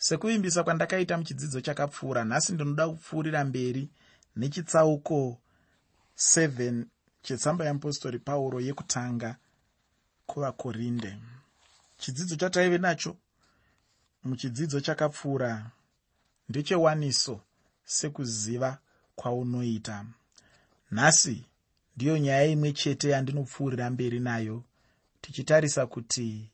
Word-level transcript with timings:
sekuvimbisa 0.00 0.64
kwandakaita 0.64 1.18
muchidzidzo 1.18 1.60
chakapfuura 1.60 2.24
nhasi 2.24 2.52
ndinoda 2.52 2.88
kupfuurira 2.88 3.44
mberi 3.44 3.90
nechitsauko 4.36 5.38
7 6.16 6.84
chetsamba 7.22 7.64
yeapostori 7.64 8.18
pauro 8.18 8.60
yekutanga 8.60 9.36
kuvakorinde. 10.26 11.16
Chidzidzo 11.98 12.36
chataive 12.36 12.78
nacho 12.78 13.16
muchidzidzo 14.24 14.80
chakapfuura 14.80 15.70
ndechewaniso 16.48 17.40
sekuziva 17.84 18.78
kwaunoita. 19.16 20.06
Nhasi 20.90 21.44
ndiyo 21.96 22.18
nyaya 22.18 22.44
imwe 22.44 22.72
chete 22.72 23.10
yandinopfuurira 23.10 23.90
mberi 23.90 24.20
nayo 24.20 24.64
tichitarisa 25.20 25.86
kuti 25.86 26.50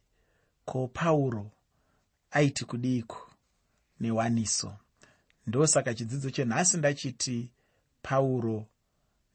ko 0.64 0.88
pauro 0.88 1.50
aiti 2.30 2.64
kudiiko 2.64 3.25
newaniso. 4.00 4.76
Ndosaka 5.46 5.94
chidzidzo 5.94 6.30
chenhasi 6.30 6.76
ndachiti 6.76 7.50
pauro 8.02 8.66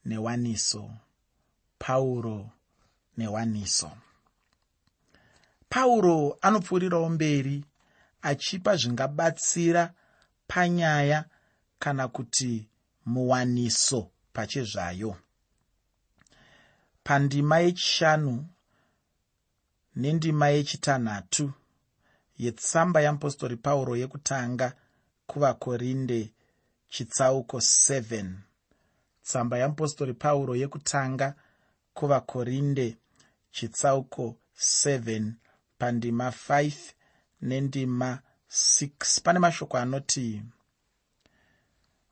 newaniso. 0.05 0.91
Pauro 1.79 2.49
newaniso. 3.17 3.91
Pauro 5.69 6.37
anopfuurirawo 6.41 7.09
mberi 7.09 7.65
achipa 8.21 8.75
zvingabatsira 8.75 9.93
panyaya 10.47 11.25
kana 11.79 12.07
kuti 12.07 12.67
muwaniso 13.05 14.11
pachezvayo. 14.33 15.15
Pandima 17.03 17.59
yechishanu 17.59 18.47
nendima 19.95 20.49
yechitanhatu 20.49 21.53
yetsamba 22.43 22.99
yeapostori 23.05 23.57
pauro 23.65 23.93
yekutanga 24.01 24.67
kuvakorinde 25.29 26.19
chitsauko 26.93 27.57
7 27.57 28.33
tsamba 29.23 29.55
yeapostori 29.61 30.13
pauro 30.23 30.53
yekutanga 30.61 31.27
kuvakorinde 31.97 32.87
chitsauko 33.55 34.25
7 34.57 35.31
pandima 35.79 36.27
5 36.29 36.73
nendima 37.41 38.19
6 38.49 39.21
pane 39.23 39.39
mashoko 39.39 39.77
anoti 39.77 40.43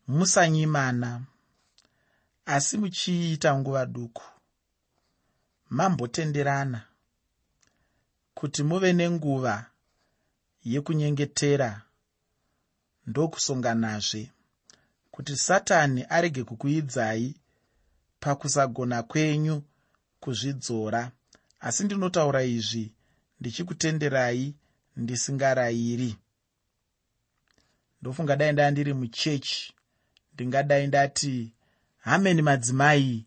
musanyimana 0.07 1.21
asi 2.45 2.77
muchiita 2.77 3.57
nguva 3.57 3.85
duku. 3.85 4.23
Mambotenderana 5.69 6.81
kuti 8.33 8.63
muve 8.63 8.93
nenguva 8.93 9.65
yekunyengetera 10.63 11.81
ndokusonganazve 13.07 14.31
kuti 15.11 15.37
satani 15.37 16.03
arege 16.09 16.43
kukuidzai 16.43 17.35
pakusagona 18.19 19.03
kwenyu 19.03 19.63
kuzvidzora. 20.19 21.11
Asi 21.59 21.83
ndinotaura 21.83 22.43
izvi 22.43 22.93
ndichikutenderai 23.39 24.55
ndisingarayiri. 24.95 26.15
Ndofunga 28.01 28.35
dai 28.35 28.51
ndaa 28.53 28.71
ndiri 28.71 28.93
muchechi 28.93 29.73
ndingadai 30.33 30.87
ndati 30.87 31.53
hameni 31.97 32.41
madzimai. 32.41 33.25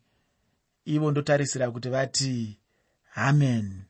Ivo 0.84 1.10
ndotarisira 1.10 1.70
kuti 1.70 1.88
vati 1.88 2.58
hamen 3.10 3.82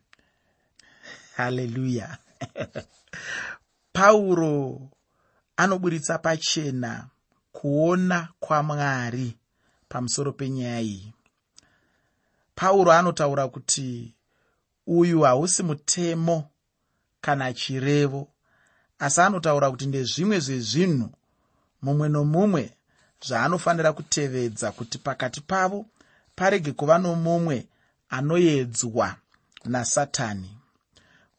haleluya 1.37 2.19
pauro 3.93 4.81
anoburitsa 5.57 6.19
pachena 6.19 7.09
kuona 7.53 8.29
kwamwari 8.41 9.37
pamusoro 9.89 10.33
penyaya 10.33 10.81
iyi. 10.81 11.13
Pauro 12.55 12.93
anotaura 12.93 13.49
kuti 13.49 14.15
uyu 14.87 15.21
hausi 15.21 15.63
mutemo 15.63 16.51
kana 17.21 17.53
chirevo 17.53 18.29
asi 18.99 19.21
anotaura 19.21 19.71
kuti 19.71 19.87
ndezvimwe 19.87 20.41
zvezvinhu 20.41 21.11
mumwe 21.83 22.09
nomumwe 22.09 22.77
zvaanofanira 23.27 23.93
kutevedza 23.93 24.73
kuti 24.73 24.99
pakati 24.99 25.41
pavo 25.41 25.87
parege 26.37 26.73
kuva 26.73 26.99
nomumwe 26.99 27.67
anoedzwa 28.09 29.17
nasatani 29.65 30.51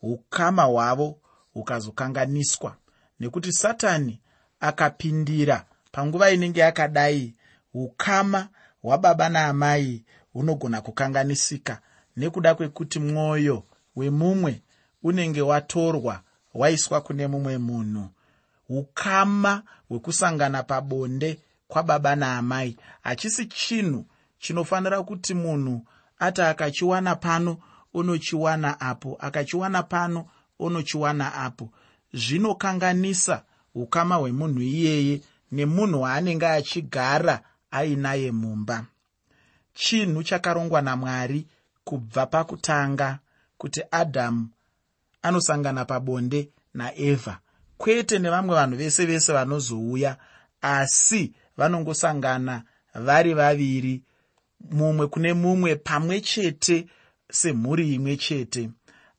ukama 0.03 0.63
hwavo 0.63 1.17
hukazokanganiswa. 1.53 2.75
Nekuti 3.19 3.51
satani 3.53 4.19
akapindira 4.59 5.65
panguva 5.91 6.31
inenge 6.31 6.59
yakadai 6.59 7.35
ukama 7.73 8.47
hwababa 8.81 9.29
naamai 9.29 10.03
hunogona 10.33 10.81
kukanganisika. 10.81 11.81
Nekuda 12.17 12.55
kwekuti 12.55 12.99
mwoyo 12.99 13.63
wemumwe 13.95 14.61
unenge 15.03 15.41
watorwa 15.41 16.21
waiswa 16.53 17.01
kune 17.01 17.27
mumwe 17.27 17.57
munhu 17.57 18.09
ukama 18.69 19.63
hwekusangana 19.89 20.63
pabonde 20.63 21.39
kwababa 21.67 22.15
naamai. 22.15 22.77
Hachisi 23.01 23.45
chinhu 23.45 24.05
chinofanira 24.39 25.03
kuti 25.03 25.33
munhu 25.33 25.85
ati 26.19 26.41
akachiwana 26.41 27.15
pano 27.15 27.57
unochiwana 27.93 28.79
apo. 28.81 29.17
Akachiwana 29.19 29.83
pano 29.83 30.25
unochiwana 30.59 31.33
apo. 31.33 31.69
Zvinokanganisa 32.13 33.43
ukama 33.75 34.15
hwemunhu 34.15 34.61
iyeye 34.61 35.21
nemunhu 35.51 36.01
waanenge 36.01 36.47
achigara 36.47 37.41
ainaye 37.71 38.31
mumba. 38.31 38.85
Chinhu 39.73 40.23
chakarongwa 40.23 40.81
namwari 40.81 41.47
kubva 41.83 42.25
pakutanga 42.25 43.19
kuti 43.57 43.81
adhamu 43.91 44.49
anosangana 45.21 45.85
pabonde 45.85 46.49
naevha 46.73 47.39
kwete 47.77 48.19
nevamwe 48.19 48.55
vanhu 48.55 48.77
vese 48.77 49.05
vese 49.05 49.33
vanozouya 49.33 50.17
asi 50.61 51.33
vanongosangana 51.57 52.63
vari 52.95 53.33
vaviri 53.33 54.01
mumwe 54.71 55.07
kune 55.07 55.33
mumwe 55.33 55.75
pamwe 55.75 56.21
chete 56.21 56.87
semhuri 57.33 57.93
imwe 57.93 58.17
chete. 58.17 58.69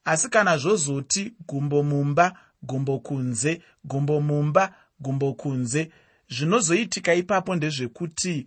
Asi 0.04 0.28
kana 0.28 0.58
zvozoti 0.58 1.32
gumbo 1.48 1.82
mumba 1.82 2.32
gumbo 2.62 2.98
kunze 2.98 3.62
gumbo 3.84 4.20
mumba 4.20 4.74
gumbo 5.00 5.32
kunze 5.32 5.90
zvinozoitika 6.28 7.14
ipapo 7.14 7.54
ndezvekuti 7.54 8.46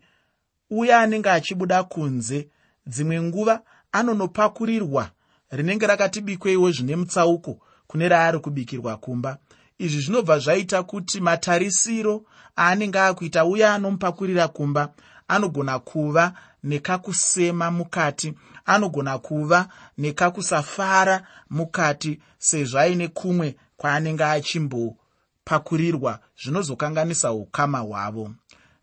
uya 0.70 1.00
anenge 1.00 1.30
achibuda 1.30 1.84
kunze 1.84 2.50
dzimwe 2.88 3.22
nguva 3.22 3.62
anonopakurirwa 3.92 5.12
rinenge 5.52 5.88
rakati 5.88 6.22
bikweiwo 6.22 6.72
zvine 6.72 6.96
mutsauko 6.96 7.60
kune 7.88 8.10
raari 8.10 8.40
kubikirwa 8.40 8.98
kumba. 8.98 9.38
Izvi 9.78 10.02
zvinobva 10.02 10.40
zvaita 10.40 10.84
kuti 10.84 11.22
matarisiro 11.22 12.24
aanenge 12.58 13.00
akuita 13.00 13.46
uya 13.46 13.74
anomupakurira 13.74 14.48
kumba 14.48 14.94
anogona 15.28 15.80
kuva 15.80 16.34
nekakusema 16.64 17.72
mukati 17.72 18.34
anogona 18.68 19.18
kuva 19.18 19.68
nekakusafara 19.98 21.24
mukati 21.50 22.20
sezvo 22.38 22.80
aine 22.80 23.08
kumwe 23.08 23.56
kwaanenge 23.78 24.24
achimbopakurirwa 24.24 26.20
zvinozokanganisa 26.44 27.32
ukama 27.32 27.80
hwavo. 27.80 28.32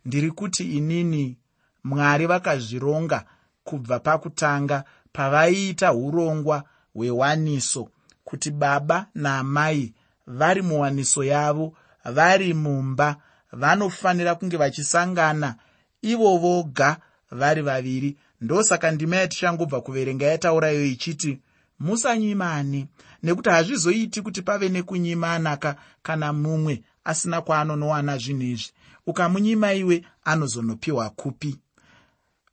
Ndiri 0.04 0.30
kuti 0.30 0.64
inini 0.76 1.36
mwari 1.84 2.26
vakazvironga 2.26 3.24
kubva 3.64 3.98
pakutanga 4.00 4.84
pavaiita 5.12 5.92
urongwa 5.92 6.64
hwewaniso 6.94 7.88
kuti 8.24 8.50
baba 8.50 9.06
naamai 9.14 9.92
vari 10.26 10.62
muwaniso 10.62 11.24
yavo 11.24 11.76
vari 12.04 12.54
mumba 12.54 13.16
vanofanira 13.52 14.34
kunge 14.34 14.56
vachisangana 14.56 15.54
ivo 16.02 16.38
voga 16.38 16.96
vari 17.30 17.62
vaviri 17.62 18.16
ndosaka 18.44 18.91
ndima 18.91 19.17
yatichangobva 19.17 19.81
kuverenga 19.81 20.26
yataurayo 20.26 20.85
ichiti 20.87 21.41
musanyimane 21.81 22.87
nekuti 23.23 23.49
hazvizoiti 23.50 24.23
kuti 24.23 24.43
pave 24.43 24.69
nekunyimanaka 24.69 25.76
kana 26.02 26.32
mumwe 26.32 26.82
asina 27.05 27.41
kwaanonowana 27.43 28.19
zvinhu 28.19 28.43
izvi. 28.43 28.70
Ukamunyima 29.06 29.73
iwe 29.73 30.05
anozonopiwa 30.25 31.11
kupi? 31.11 31.56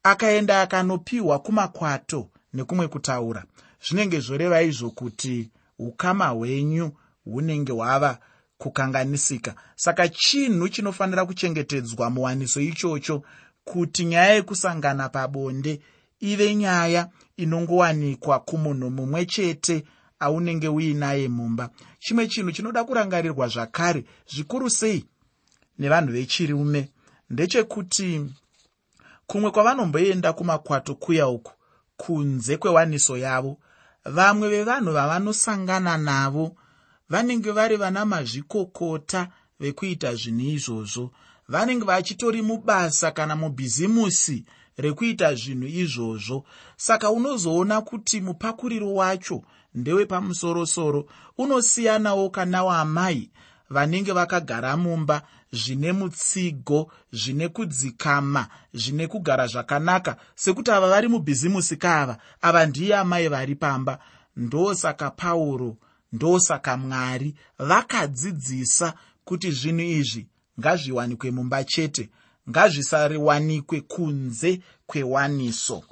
Akaenda 0.03 0.61
akanopiwa 0.61 1.39
kumakwato 1.39 2.29
nekumwe 2.53 2.87
kutaura. 2.87 3.43
Zvinenge 3.87 4.19
zvoreva 4.19 4.61
izvo 4.61 4.89
kuti 4.89 5.49
ukama 5.79 6.27
hwenyu 6.27 6.91
hunenge 7.25 7.71
hwava 7.71 8.19
kukanganisika. 8.57 9.55
Saka 9.75 10.09
chinhu 10.09 10.69
chinofanira 10.69 11.25
kuchengetedzwa 11.25 12.09
muwaniso 12.09 12.61
ichocho 12.61 13.23
kuti 13.63 14.05
nyaya 14.05 14.33
yekusangana 14.33 15.09
pabonde 15.09 15.81
ive 16.19 16.55
nyaya 16.55 17.09
inongowanikwa 17.37 18.39
kumunhu 18.39 18.89
mumwe 18.89 19.25
chete 19.25 19.83
aunenge 20.19 20.67
uinaye 20.67 21.27
mumba. 21.27 21.69
Chimwe 21.99 22.27
chinhu 22.27 22.51
chinoda 22.51 22.83
kurangarirwa 22.83 23.47
zvakare 23.47 24.05
zvikuru 24.27 24.69
sei 24.69 25.05
nevanhu 25.79 26.11
vechirume 26.13 26.89
ndechekuti 27.29 28.25
kumwe 29.27 29.51
kwavanomboenda 29.51 30.33
kumakwato 30.33 30.95
kuya 30.95 31.27
uku 31.27 31.51
kunze 31.97 32.57
kwewaniso 32.57 33.17
yavo 33.17 33.57
vamwe 34.05 34.49
vevanhu 34.49 34.91
vavanosangana 34.93 35.97
navo 35.97 36.55
vanenge 37.09 37.51
vari 37.51 37.75
vana 37.77 38.05
mazvikokota 38.05 39.27
vekuita 39.59 40.15
zvinhu 40.15 40.49
izvozvo 40.55 41.11
vanenge 41.47 41.85
vachitori 41.85 42.41
mubasa 42.41 43.11
kana 43.11 43.35
mubhizimusi 43.35 44.45
rekuita 44.77 45.35
zvinhu 45.35 45.67
izvozvo. 45.67 46.43
Saka 46.77 47.11
unozoona 47.11 47.81
kuti 47.81 48.21
mupakuriro 48.21 48.93
wacho 48.93 49.41
ndewepamusorosoro 49.75 51.05
unosiyanawo 51.37 52.29
kana 52.29 52.63
waamai 52.63 53.29
vanenge 53.69 54.11
vakagara 54.11 54.77
mumba 54.77 55.21
zvine 55.51 55.91
mutsigo 55.91 56.91
zvine 57.11 57.47
kudzikama 57.49 58.47
zvine 58.73 59.07
kugara 59.07 59.47
zvakanaka. 59.47 60.15
Sekuti 60.35 60.71
ava 60.71 60.89
vari 60.89 61.07
mubhizimusi 61.07 61.77
kaava 61.77 62.17
ava 62.41 62.65
ndiye 62.65 62.95
amai 62.95 63.27
vari 63.27 63.55
pamba. 63.55 63.99
Ndosaka 64.35 65.11
pauro 65.11 65.77
ndosaka 66.13 66.77
mwari 66.77 67.35
vakadzidzisa 67.59 68.93
kuti 69.25 69.51
zvinhu 69.51 69.81
izvi 69.81 70.27
ngazviwanikwe 70.59 71.31
mumba 71.31 71.63
chete 71.63 72.09
ngazvisariwanikwe 72.49 73.81
kunze 73.81 74.61
kwewaniso. 74.85 75.83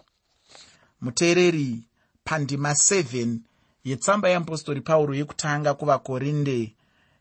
Muteereri 1.01 1.83
pandima 2.23 2.71
7 2.71 3.38
yetsamba 3.83 4.29
yeapostori 4.29 4.81
pauro 4.81 5.15
yekutanga 5.15 5.73
kuvakorinde 5.73 6.75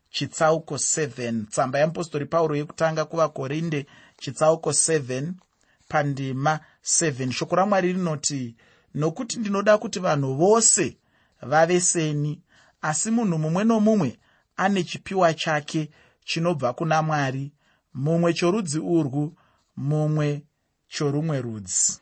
chitsauko 0.09 0.75
7 0.75 1.45
tsamba 1.45 1.79
yeapostori 1.79 2.25
pauro 2.25 2.55
yekutanga 2.55 3.05
kuvakorinde 3.05 3.85
chitsauko 4.17 4.69
7 4.69 5.31
pandima 5.87 6.59
7 6.83 7.31
shoko 7.31 7.55
ramwari 7.55 7.93
rinoti 7.93 8.55
nokuti 8.95 9.39
ndinoda 9.39 9.77
kuti 9.77 9.99
vanhu 9.99 10.35
vose 10.35 10.97
vave 11.41 11.79
seni 11.81 12.41
asi 12.81 13.11
munhu 13.11 13.37
mumwe 13.37 13.63
nomumwe 13.63 14.19
ane 14.57 14.83
chipiwa 14.83 15.33
chake 15.33 15.89
chinobva 16.29 16.73
kuna 16.73 17.01
mwari 17.01 17.51
mumwe 17.93 18.33
chorudzi 18.33 18.79
urwu 18.79 19.33
mumwe 19.77 20.43
chorumwe 20.87 21.41
rudzi. 21.41 21.99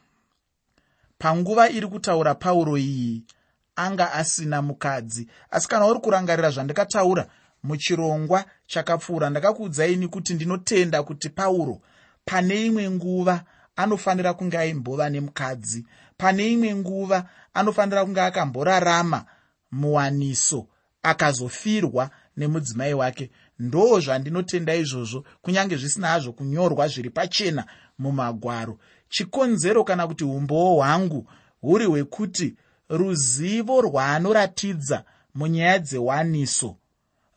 Panguva 1.17 1.69
iri 1.69 1.87
kutaura 1.87 2.35
pauro 2.35 2.77
iyi 2.77 3.23
anga 3.75 4.13
asina 4.13 4.61
mukadzi. 4.61 5.27
Asi 5.51 5.67
kana 5.67 5.87
uri 5.87 5.99
kurangarira 5.99 6.49
zvandikataura 6.51 7.27
muchirongwa 7.63 8.45
chakapfuura 8.67 9.29
ndakakuudzaini 9.29 10.07
kuti 10.07 10.33
ndinotenda 10.33 11.03
kuti 11.03 11.29
pauro 11.29 11.81
pane 12.25 12.65
imwe 12.65 12.89
nguva 12.91 13.43
anofanira 13.75 14.33
kunge 14.33 14.57
aimbova 14.57 15.09
nemukadzi. 15.09 15.85
Pane 16.17 16.51
imwe 16.51 16.75
nguva 16.75 17.29
anofanira 17.53 18.05
kunge 18.05 18.21
akamborarama 18.21 19.25
muwaniso 19.71 20.67
akazofirwa 21.03 22.09
nemudzimai 22.37 22.93
wake 22.93 23.29
ndo 23.59 23.99
zvandinotenda 23.99 24.75
izvozvo 24.75 25.25
kunyange 25.41 25.75
zvisina 25.75 26.07
hazvo 26.07 26.31
kunyorwa 26.31 26.87
zviri 26.87 27.09
pachena 27.09 27.65
mumagwaro. 27.99 28.77
Chikonzero 29.09 29.83
kana 29.83 30.07
kuti 30.07 30.23
umbowo 30.23 30.75
hwangu 30.75 31.27
huri 31.61 31.85
hwekuti 31.85 32.55
ruzivo 32.89 33.81
rwaanoratidza 33.81 35.03
munyaya 35.35 35.79
dzewaniso. 35.79 36.75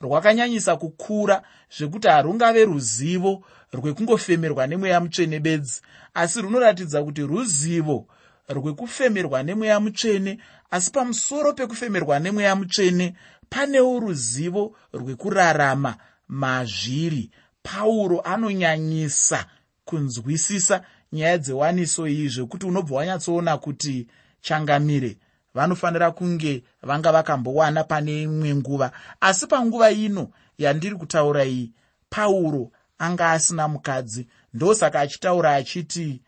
Rwakanyanyisa 0.00 0.76
kukura 0.76 1.42
zvekuti 1.76 2.08
harungave 2.08 2.64
ruzivo 2.64 3.42
rwekungofemerwa 3.72 4.66
nemweya 4.66 5.00
mutsvene 5.00 5.40
bedzi 5.40 5.80
asi 6.14 6.42
runoratidza 6.42 7.04
kuti 7.04 7.22
ruzivo 7.22 8.06
rwekufemerwa 8.48 9.42
nemweya 9.42 9.80
mutsvene 9.80 10.38
asi 10.70 10.90
pamusoro 10.90 11.52
pekufemerwa 11.52 12.18
nemweya 12.18 12.56
mutsvene 12.56 13.14
panewo 13.50 14.00
ruzivo 14.00 14.76
rwekurarama 14.92 15.96
mazviri. 16.28 17.30
Pauro 17.62 18.20
anonyanyisa 18.20 19.46
kunzwisisa 19.84 20.84
nyaya 21.12 21.38
dzewaniso 21.38 22.08
iyi 22.08 22.28
zvekuti 22.28 22.66
unobva 22.66 22.96
wanyatsoona 22.96 23.58
kuti 23.58 24.06
changamire. 24.40 25.18
Vanofanira 25.54 26.10
kunge 26.10 26.64
vanga 26.82 27.12
vakambowana 27.12 27.84
pane 27.84 28.22
imwe 28.22 28.54
nguva. 28.54 28.92
Asi 29.20 29.46
panguva 29.46 29.90
ino 29.90 30.30
yandiri 30.58 30.96
kutaura 30.96 31.44
iyi 31.44 31.72
pauro 32.10 32.72
anga 32.98 33.30
asina 33.30 33.68
mukadzi. 33.68 34.28
Ndosaka 34.54 35.00
achitaura 35.00 35.54
achiti 35.54 36.22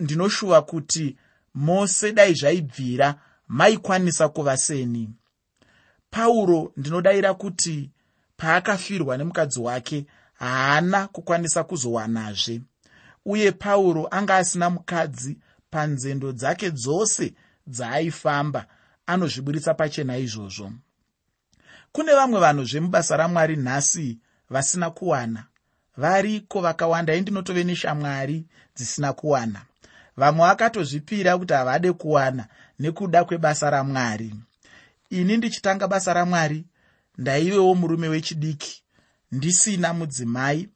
ndinoshuva 0.00 0.62
kuti 0.62 1.16
mose 1.54 2.12
dai 2.12 2.34
zvaibvira 2.34 3.14
maikwanisa 3.48 4.28
kuva 4.28 4.56
seni 4.56 5.10
pauro 6.10 6.72
ndinodayira 6.76 7.34
kuti 7.34 7.90
paakafirwa 8.36 9.16
nemukadzi 9.16 9.60
wake 9.60 10.06
haana 10.34 11.08
kukwanisa 11.08 11.64
kuzowanazve. 11.64 12.60
Uye 13.24 13.52
pauro 13.52 14.08
anga 14.10 14.36
asina 14.36 14.70
mukadzi 14.70 15.38
panzendo 15.70 16.32
dzake 16.32 16.70
dzose 16.70 17.34
dzaaifamba 17.66 18.66
anozviburitsa 19.06 19.74
pachena 19.74 20.16
izvozvo. 20.18 20.72
Kune 21.92 22.14
vamwe 22.14 22.40
vanhuzve 22.40 22.80
mubasa 22.80 23.16
ramwari 23.16 23.56
nhasi 23.56 24.18
vasina 24.50 24.90
kuwana. 24.90 25.44
Variko 25.96 26.60
vakawanda? 26.60 27.14
Indinotove 27.14 27.64
neshamwari 27.64 28.46
dzisina 28.76 29.12
kuwana. 29.12 29.62
Vamwe 30.16 30.46
vakatozvipira 30.46 31.38
kuti 31.38 31.54
havade 31.54 31.92
kuwana 31.92 32.46
nekuda 32.78 33.24
kwebasa 33.24 33.70
ramwari 33.70 34.34
ini 35.10 35.36
ndichitanga 35.36 35.88
basa 35.88 36.12
ramwari 36.12 36.64
ndaivewo 37.18 37.74
murume 37.74 38.08
wechidiki 38.08 38.82
ndisina 39.32 39.92
mudzimai. 39.92 40.68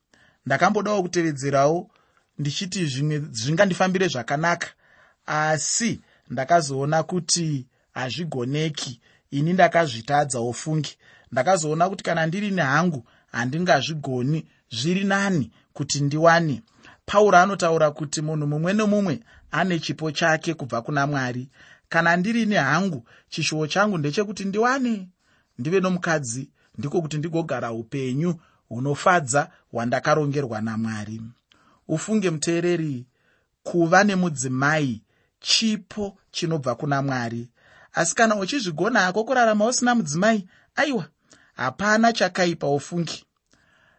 Ndakambodawo 0.46 1.02
kutevedzerawo 1.02 1.90
ndichiti 2.38 2.86
zvimwe 2.86 3.18
zvingandifambire 3.30 4.08
zvakanaka. 4.08 4.68
Asi 5.26 6.00
ndakazoona 6.30 7.02
kuti 7.02 7.66
hazvigoneki. 7.92 9.00
Ini 9.30 9.52
ndakazvitadzawo 9.52 10.52
fungi 10.52 10.96
ndakazoona 11.32 11.88
kuti 11.88 12.04
kana 12.04 12.26
ndiri 12.26 12.50
nehangu 12.50 13.06
handingazvigoni. 13.32 14.46
Zviri 14.70 15.04
nani 15.04 15.50
kuti 15.72 16.00
ndiwane. 16.00 16.62
Pauro 17.06 17.38
anotaura 17.38 17.90
kuti 17.90 18.22
munhu 18.22 18.46
mumwe 18.46 18.72
nomumwe 18.72 19.20
ane 19.50 19.78
chipo 19.78 20.10
chake 20.12 20.54
kubva 20.54 20.82
kuna 20.82 21.06
mwari 21.06 21.48
kana 21.90 22.16
ndiri 22.16 22.46
nehangu 22.46 23.04
chishuwo 23.28 23.66
changu 23.66 23.98
ndechekuti 23.98 24.44
ndiwane. 24.44 25.08
Ndive 25.58 25.80
nomukadzi 25.80 26.48
ndiko 26.78 27.02
kuti 27.02 27.18
ndigogara 27.18 27.72
upenyu 27.72 28.34
hunofadza 28.68 29.50
hwandakarongerwa 29.72 30.60
namwari. 30.60 31.22
Ufunge 31.88 32.30
muteereri 32.30 33.06
kuva 33.62 34.04
nemudzimai 34.04 35.02
chipo 35.40 36.18
chinobva 36.30 36.74
kuna 36.74 37.02
mwari. 37.02 37.48
Asi 37.94 38.14
kana 38.14 38.36
uchizvigona 38.36 39.00
hako 39.00 39.24
kurarama 39.24 39.66
usina 39.66 39.94
mudzimai 39.94 40.48
aiwa 40.76 41.08
hapana 41.56 42.12
chakaipa 42.12 42.68
ufungi. 42.68 43.24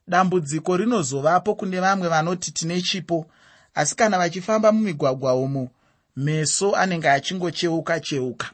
Dambudziko 0.07 0.77
rinozovapo 0.77 1.55
kune 1.55 1.79
vamwe 1.79 2.07
vanoti 2.07 2.51
tine 2.51 2.81
chipo. 2.81 3.25
Asi 3.75 3.95
kana 3.95 4.17
vachifamba 4.17 4.71
mumigwagwa 4.71 5.35
umo 5.35 5.69
meso 6.15 6.75
anenge 6.75 7.09
achingocheuka 7.09 7.99
cheuka. 7.99 8.51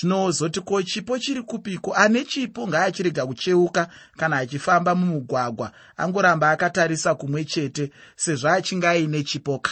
Zvinozoti 0.00 0.60
ko 0.60 0.82
chipo 0.82 1.18
chiri 1.18 1.42
kupiko 1.42 1.94
ane 1.94 2.24
chipo 2.24 2.68
ngaachirega 2.68 3.26
kucheuka 3.26 3.88
kana 4.16 4.36
achifamba 4.36 4.94
mumugwagwa 4.94 5.72
angoramba 5.96 6.50
akatarisa 6.50 7.14
kumwe 7.14 7.44
chete 7.44 7.90
sezvo 8.16 8.48
achinge 8.48 8.88
aine 8.88 9.22
chipoka. 9.22 9.70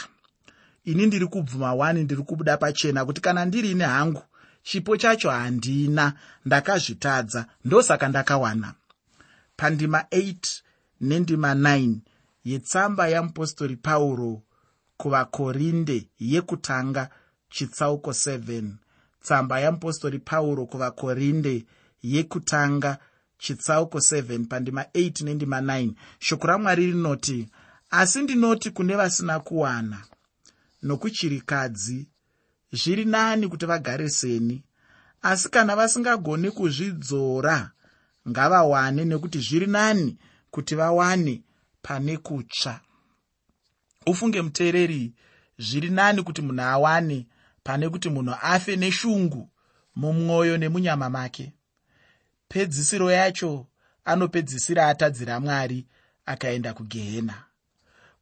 Ini 0.84 1.06
ndiri 1.06 1.26
kubvuma 1.26 1.72
1 1.72 1.92
ndiri 2.04 2.22
kubuda 2.22 2.56
pachena 2.56 3.04
kuti 3.04 3.20
kana 3.20 3.44
ndiri 3.44 3.74
nehangu 3.74 4.22
chipo 4.62 4.96
chacho 4.96 5.30
handina 5.30 6.12
ndakazvitadza 6.44 7.46
ndosaka 7.64 8.08
ndakawana. 8.08 8.74
Pandima 9.56 9.98
8 10.10 10.34
nendima 11.00 11.54
9 11.54 11.94
yetsamba 12.44 13.08
yamupostori 13.08 13.76
pauro 13.76 14.42
kuvakorinde 14.96 16.06
yekutanga 16.18 17.10
chitsauko 17.50 18.10
7 18.10 18.70
tsamba 19.22 19.60
yamupostori 19.60 20.18
pauro 20.18 20.66
kuvakorinde 20.66 21.64
yekutanga 22.02 22.98
chitsauko 23.38 23.98
7 23.98 24.46
pandima 24.46 24.82
8 24.82 25.24
nendima 25.24 25.60
9 25.60 25.92
shoko 26.18 26.46
ramwari 26.46 26.86
rinoti 26.86 27.48
asi 27.90 28.22
ndinoti 28.22 28.70
kune 28.70 28.96
vasina 28.96 29.40
kuwana 29.40 29.98
nokuchirikadzi 30.82 32.08
zviri 32.72 33.04
nani 33.04 33.48
kuti 33.48 33.66
vagare 33.66 34.08
seni? 34.08 34.64
Asi 35.22 35.48
kana 35.48 35.76
vasingagoni 35.76 36.50
kuzvidzora 36.50 37.70
ngavawane 38.28 39.04
nekuti 39.04 39.38
zviri 39.38 39.66
nani 39.66 40.18
kuti 40.50 40.74
vawane 40.74 41.42
pane 41.82 42.16
kutsva. 42.16 42.80
Ufunge 44.06 44.42
muteereri 44.42 45.12
zviri 45.58 45.90
nani 45.90 46.22
kuti 46.22 46.42
munhu 46.42 46.62
awane 46.62 47.26
pane 47.70 47.88
kuti 47.88 48.10
munhu 48.10 48.34
afe 48.42 48.76
neshungu 48.76 49.48
mumwoyo 49.96 50.56
nemunyama 50.56 51.10
make. 51.10 51.52
Pedzisiro 52.48 53.10
yacho 53.10 53.66
anopedzisira 54.04 54.88
atadzira 54.88 55.40
mwari 55.40 55.86
akaenda 56.26 56.74
kugehena. 56.74 57.34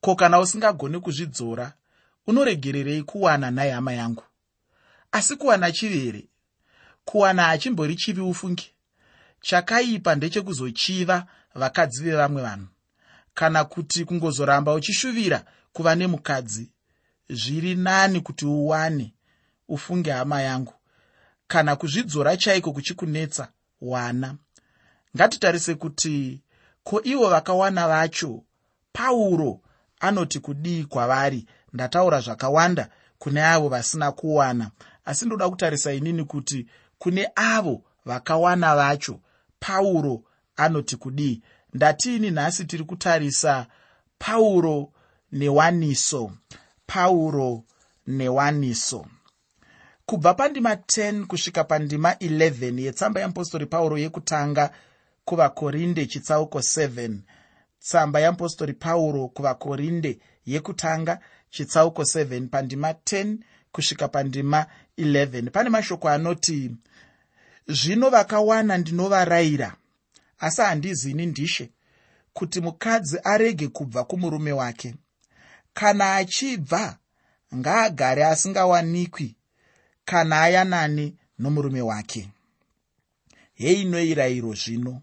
Ko 0.00 0.14
kana 0.14 0.40
usingagoni 0.40 1.00
kuzvidzora 1.00 1.72
unoregererei 2.26 3.02
kuwana 3.02 3.50
nhai 3.50 3.70
hama 3.70 3.92
yangu? 3.92 4.22
Asi 5.12 5.36
kuwana 5.36 5.72
chivi 5.72 5.98
here? 5.98 6.28
Kuwana 7.04 7.42
hachimbori 7.42 7.96
chivi 7.96 8.20
ufunge? 8.20 8.74
Chakaipa 9.40 10.14
ndechekuzochiva 10.14 11.26
vakadzi 11.54 12.02
vevamwe 12.02 12.42
vanhu. 12.42 12.66
Kana 13.34 13.64
kuti 13.64 14.04
kungozoramba 14.04 14.74
uchishuvira 14.74 15.44
kuva 15.72 15.94
nemukadzi 15.94 16.70
zviri 17.30 17.74
nani 17.74 18.20
kuti 18.20 18.46
uwane 18.46 19.14
ufunge 19.68 20.10
hama 20.10 20.42
yangu. 20.42 20.74
Kana 21.46 21.76
kuzvidzora 21.76 22.36
chaiko 22.36 22.72
kuchikunetsa? 22.72 23.48
Wana 23.80 24.36
ngatitarise 25.16 25.74
kuti 25.74 26.42
ko 26.84 27.00
ivo 27.04 27.28
vakawana 27.28 27.88
vacho 27.88 28.42
pauro 28.92 29.60
anoti 30.00 30.40
kudii 30.40 30.84
kwavari? 30.84 31.46
Ndataura 31.72 32.20
zvakawanda 32.20 32.88
kune 33.18 33.42
avo 33.44 33.68
vasina 33.68 34.12
kuwana. 34.12 34.70
Asi 35.04 35.26
ndoda 35.26 35.48
kutarisa 35.48 35.92
inini 35.92 36.24
kuti 36.24 36.66
kune 36.98 37.30
avo 37.34 37.82
vakawana 38.04 38.76
vacho 38.76 39.20
pauro 39.60 40.22
anoti 40.56 40.96
kudii? 40.96 41.42
Ndatiini 41.74 42.30
nhasi 42.30 42.64
tiri 42.64 42.84
kutarisa 42.84 43.66
pauro 44.18 44.92
newaniso? 45.32 46.32
Pauro 46.86 47.64
newaniso 48.06 49.06
kubva 50.08 50.34
pandima 50.34 50.74
10 50.74 51.26
kusvika 51.26 51.64
pandima 51.64 52.12
11 52.12 52.80
yetsamba 52.80 53.20
yeapostori 53.20 53.66
pauro 53.66 53.98
yekutanga 53.98 54.70
kuvakorinde 55.24 56.06
chitsauko 56.06 56.58
7 56.58 57.18
tsamba 57.80 58.20
yeapostori 58.20 58.72
pauro 58.72 59.28
kuvakorinde 59.28 60.18
yekutanga 60.46 61.20
chitsauko 61.50 62.02
7 62.02 62.48
pandima 62.48 62.92
10 62.92 63.36
kusvika 63.72 64.08
pandima 64.08 64.66
11 64.98 65.50
pane 65.50 65.70
mashoko 65.70 66.08
anoti 66.08 66.76
zvino 67.68 68.10
vakawana 68.10 68.78
ndinovarayira. 68.78 69.76
Asi 70.38 70.60
handizini 70.62 71.26
ndishe 71.26 71.70
kuti 72.32 72.60
mukadzi 72.60 73.18
arege 73.24 73.68
kubva 73.68 74.04
kumurume 74.04 74.52
wake. 74.52 74.94
Kana 75.74 76.14
achibva 76.14 76.98
ngaagare 77.54 78.24
asingawanikwi 78.24 79.37
kana 80.08 80.42
ayanani 80.42 81.16
nomurume 81.38 81.82
wake. 81.82 82.28
Heinoirayiro 83.54 84.54
zvino. 84.54 85.02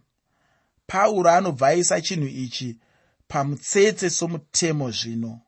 Pauro 0.87 1.29
anobva 1.31 1.67
aisa 1.67 2.01
chinhu 2.01 2.27
ichi 2.27 2.77
pamutsetse 3.27 4.09
somutemo 4.09 4.91
zvino. 4.91 5.39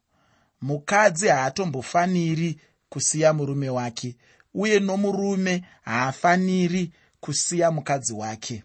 Mukadzi 0.61 1.27
haatombofaniri 1.27 2.59
kusiya 2.89 3.33
murume 3.33 3.69
wake 3.69 4.15
uye 4.53 4.79
nomurume 4.79 5.63
haafaniri 5.81 6.91
kusiya 7.19 7.71
mukadzi 7.71 8.13
wake. 8.13 8.63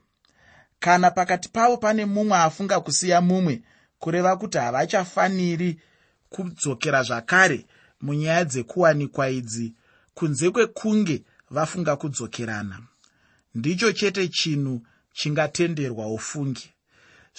Kana 0.79 1.11
pakati 1.11 1.49
pavo 1.49 1.77
pane 1.77 2.05
mumwe 2.05 2.39
afunga 2.39 2.81
kusiya 2.81 3.21
mumwe 3.21 3.63
kureva 3.99 4.37
kuti 4.37 4.59
havachafaniri 4.59 5.81
kudzokera 6.29 7.03
zvakare 7.03 7.67
munyaya 8.01 8.45
dzekuwanikwa 8.45 9.31
idzi 9.31 9.75
kunze 10.15 10.51
kwekunge 10.51 11.25
vafunga 11.51 11.97
kudzokerana. 11.97 12.79
Ndicho 13.55 13.93
chete 13.93 14.29
chinhu 14.29 14.87
chingatenderwa 15.13 16.07
ufungi 16.13 16.71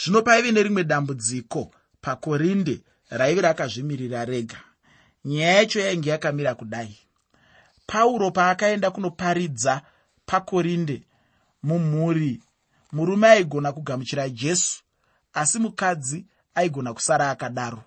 zvino 0.03 0.21
paive 0.21 0.51
nerimwe 0.51 0.83
dambudziko 0.83 1.71
pakorinde 2.01 2.81
raive 3.09 3.41
rakazvimirira 3.41 4.25
rega. 4.25 4.57
Nyaya 5.25 5.53
yacho 5.57 5.79
yainge 5.79 6.09
yakamira 6.09 6.55
kudai. 6.55 6.97
Pauro 7.87 8.31
paakaenda 8.31 8.91
kunoparidza 8.91 9.81
pakorinde 10.25 11.01
mumhuri 11.63 12.43
murume 12.91 13.27
aigona 13.27 13.71
kugamuchira 13.71 14.29
jesu 14.29 14.83
asi 15.33 15.59
mukadzi 15.59 16.25
aigona 16.55 16.93
kusara 16.93 17.29
akadaro. 17.29 17.83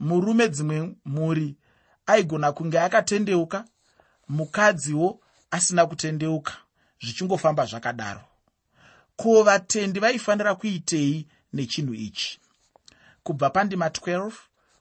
Murume 0.00 0.48
dzimwe 0.48 0.94
mhuri 1.04 1.56
aigona 2.06 2.52
kunge 2.52 2.80
akatendeuka 2.80 3.64
mukadziwo 4.28 5.20
asina 5.50 5.86
kutendeuka 5.86 6.52
zvichingofamba 7.02 7.66
zvakadaro. 7.66 8.20
Ko 9.16 9.42
vatendi 9.42 10.00
vaifanira 10.00 10.54
kuitei 10.54 11.26
nechinhu 11.52 11.94
ichi? 11.94 12.40
Kubva 13.22 13.50
pandima 13.50 13.88
12 13.88 14.32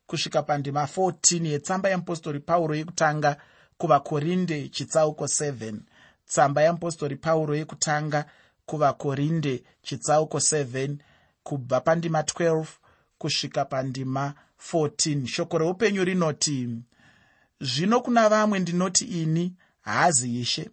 kusvika 0.08 0.44
pandima 0.44 0.84
14 0.84 1.46
yetsamba 1.48 1.90
yeapostori 1.90 2.40
pauro 2.40 2.76
yekutanga 2.76 3.38
kuvakorinde 3.78 4.70
chitsauko 4.70 5.26
7 5.26 5.80
tsamba 6.26 6.62
yeapostori 6.62 7.16
pauro 7.16 7.56
yekutanga 7.56 8.26
kuvakorinde 8.66 9.64
chitsauko 9.82 10.38
7 10.38 10.96
kubva 11.44 11.82
pandima 11.82 12.22
12 12.22 12.66
kusvika 13.18 13.66
pandima 13.66 14.34
14 14.72 15.28
shoko 15.28 15.58
reupenyu 15.58 16.04
rinoti 16.04 16.70
zvino 17.62 18.02
kuna 18.02 18.30
vamwe 18.30 18.60
ndinoti 18.60 19.06
ini 19.06 19.54
haazi 19.82 20.40
ishe. 20.42 20.70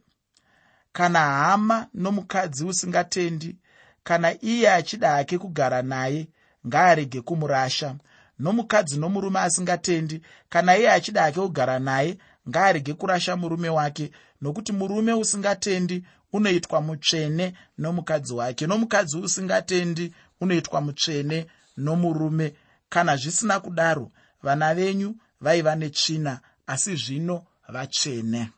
Kana 0.93 1.21
hama 1.21 1.87
nomukadzi 1.95 2.65
usingatendi 2.65 3.57
kana 4.05 4.43
iye 4.45 4.71
achida 4.73 5.11
hake 5.11 5.39
kugara 5.39 5.83
naye 5.83 6.29
ngaarege 6.67 7.21
kumurasha. 7.21 7.97
Nomukadzi 8.39 8.99
nomurume 8.99 9.41
asingatendi 9.41 10.23
kana 10.49 10.77
iye 10.79 10.91
achida 10.93 11.23
hake 11.23 11.41
kugara 11.41 11.79
naye 11.79 12.19
ngaarege 12.49 12.95
kurasha 12.95 13.37
murume 13.37 13.69
wake. 13.69 14.11
Nokuti 14.41 14.73
murume 14.73 15.13
usingatendi 15.13 16.05
unoitwa 16.33 16.81
mutsvene 16.81 17.55
nomukadzi 17.79 18.35
wake. 18.35 18.67
Nomukadzi 18.67 19.19
usingatendi 19.19 20.13
unoitwa 20.41 20.81
mutsvene 20.81 21.47
nomurume. 21.77 22.55
Kana 22.89 23.17
zvisina 23.17 23.61
kudaro 23.61 24.11
vana 24.43 24.75
venyu 24.75 25.17
vaiva 25.41 25.75
netsvina 25.77 26.41
asi 26.67 26.97
zvino 26.97 27.47
vatsvene 27.69 28.51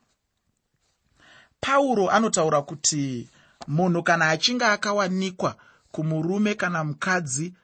pauro 1.60 2.10
anotaura 2.10 2.62
kuti 2.62 3.28
munhu 3.68 4.02
kana 4.02 4.28
achinge 4.28 4.64
akawanikwa 4.64 5.56
kumurume 5.92 6.54
kana 6.54 6.84
mukadzi 6.84 7.54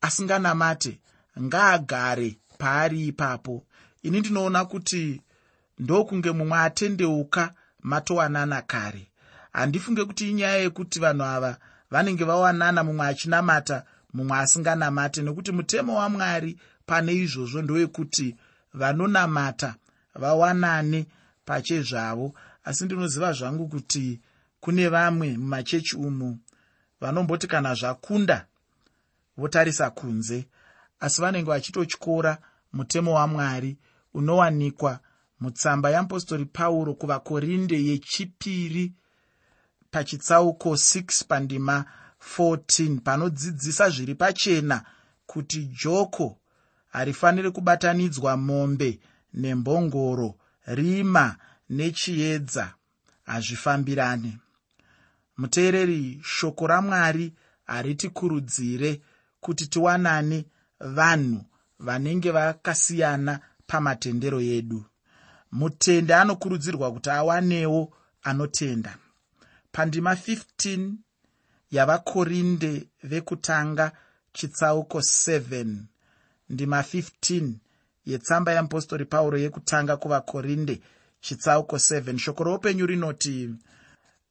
asinganamate 0.00 1.00
ngaagare 1.40 2.36
paari 2.58 3.06
ipapo. 3.06 3.64
Ini 4.02 4.20
ndinoona 4.20 4.64
kuti 4.64 5.22
ndokunge 5.78 6.30
mumwe 6.30 6.58
atendeuka 6.58 7.54
matowanana 7.82 8.62
kare. 8.62 9.10
Handifunge 9.52 10.04
kuti 10.04 10.30
inyaya 10.30 10.56
yekuti 10.56 11.00
vanhu 11.00 11.24
ava 11.24 11.58
vanenge 11.90 12.24
vawanana 12.24 12.84
mumwe 12.84 13.06
achinamata 13.06 13.84
mumwe 14.14 14.38
asinganamate 14.38 15.22
nokuti 15.22 15.52
mutemo 15.52 15.96
wamwari 15.98 16.58
pane 16.86 17.14
izvozvo 17.14 17.62
ndowekuti 17.62 18.36
vanonamata 18.74 19.74
vawanane 20.14 21.06
pachezvavo 21.44 22.34
asi 22.64 22.84
ndinoziva 22.84 23.32
zvangu 23.32 23.68
kuti 23.68 24.20
kune 24.60 24.88
vamwe 24.88 25.36
mumachechi 25.36 25.96
umu 25.96 26.38
vanomboti 27.00 27.46
kana 27.46 27.74
zvakunda 27.74 28.46
votarisa 29.36 29.90
kunze. 29.90 30.48
Asi 31.00 31.20
vanenge 31.20 31.50
vachitotyora 31.50 32.38
mutemo 32.72 33.14
wamwari 33.14 33.76
unowanikwa 34.14 35.00
mutsamba 35.40 35.90
yeapostori 35.90 36.44
pauro 36.44 36.94
kuvakorinde 36.94 37.84
yechipiri 37.84 38.92
pachitsauko 39.90 40.70
6 40.72 41.24
pandima 41.28 41.84
14 42.38 43.00
panodzidzisa 43.00 43.90
zviri 43.90 44.14
pachena 44.14 44.84
kuti 45.26 45.70
joko 45.84 46.38
harifaniri 46.88 47.50
kubatanidzwa 47.50 48.36
mombe 48.36 49.00
nembongoro 49.34 50.34
rima 50.66 51.36
nechiedza. 51.70 52.74
Hazvifambirane. 53.22 54.38
Muteereri 55.36 56.20
shoko 56.24 56.66
ramwari 56.66 57.32
haritikurudzire 57.66 59.00
kuti 59.40 59.66
tiwanane 59.66 60.44
vanhu 60.80 61.44
vanenge 61.78 62.30
vakasiyana 62.30 63.40
pamatendero 63.66 64.40
edu. 64.40 64.84
Mutende 65.52 66.14
anokurudzirwa 66.14 66.92
kuti 66.92 67.10
awanewo 67.10 67.92
anotenda. 68.22 68.96
Pandima 69.72 70.14
15 70.14 70.92
yavakorinde 71.70 72.88
vekutanga 73.02 73.92
chitsauko 74.32 74.98
7 74.98 75.76
ndima 76.48 76.80
15 76.80 77.52
yetsamba 78.12 78.52
yeapostori 78.52 79.04
pauro 79.04 79.38
yekutanga 79.38 79.96
kuvakorinde 79.96 80.80
chitsauko 81.20 81.76
7 81.76 82.18
shoko 82.18 82.44
roupenyu 82.44 82.86
rinoti 82.86 83.54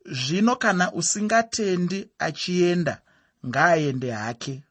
zvino 0.05 0.55
kana 0.55 0.91
usingatendi 0.93 2.09
achienda 2.19 3.01
ngaaende 3.47 4.11
hake. 4.11 4.63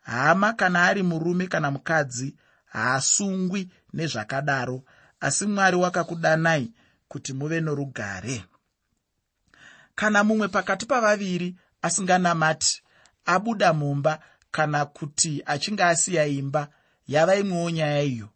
Hama 0.00 0.52
kana 0.52 0.84
ari 0.84 1.02
murume 1.02 1.46
kana 1.46 1.70
mukadzi 1.70 2.34
haasungwi 2.66 3.68
nezvakadaro 3.92 4.82
asi 5.20 5.46
mwari 5.46 5.76
wakakudanai 5.76 6.72
kuti 7.08 7.32
muve 7.32 7.60
norugare. 7.60 8.44
Kana 9.94 10.24
mumwe 10.24 10.48
pakati 10.48 10.86
pavaviri 10.86 11.56
asinganamati 11.82 12.82
abuda 13.24 13.72
mumba 13.72 14.18
kana 14.50 14.84
kuti 14.86 15.42
achinge 15.46 15.84
asiya 15.84 16.26
imba 16.26 16.68
yava 17.08 17.36
imwewo 17.36 17.70
nyaya 17.70 18.02
iyo 18.02 18.28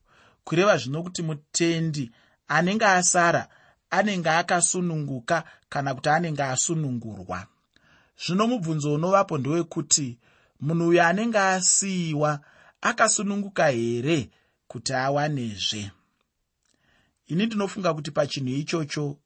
kureva 0.44 0.76
zvino 0.76 1.02
kuti 1.02 1.22
mutendi 1.22 2.10
anenge 2.48 2.84
asara 2.86 3.48
anenge 3.90 4.30
akasununguka 4.30 5.44
kana 5.68 5.94
kuti 5.94 6.08
anenge 6.08 6.42
asunungurwa. 6.42 7.46
Zvino 8.26 8.46
mubvunzo 8.46 8.94
unovapo 8.94 9.38
ndewekuti 9.38 10.18
munhu 10.60 10.88
uyo 10.88 11.06
anenge 11.06 11.38
asiyiwa 11.38 12.40
akasununguka 12.80 13.66
here 13.68 14.30
kuti 14.68 14.92
awanezve? 14.94 15.90
Ini 17.26 17.46
ndinofunga 17.46 17.94
kuti 17.94 18.10
pachinhu 18.10 18.54
ichocho 18.54 19.18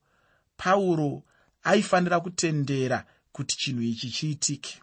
pauro 0.57 1.23
aifanira 1.63 2.21
kutendera 2.21 3.05
kuti 3.33 3.57
chinhu 3.57 3.83
ichi 3.83 4.11
chiitike. 4.11 4.83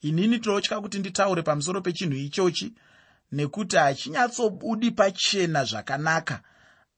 Inini 0.00 0.38
tinotya 0.38 0.80
kuti 0.80 0.98
nditaure 0.98 1.42
pamusoro 1.42 1.80
pechinhu 1.80 2.16
ichochi 2.16 2.74
nekuti 3.32 3.76
hachinyatsobudi 3.76 4.90
pachena 4.90 5.64
zvakanaka. 5.64 6.42